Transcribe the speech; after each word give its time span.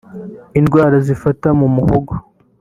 indwara 0.59 0.97
zifata 1.07 1.47
mu 1.59 1.67
muhogo 1.75 2.13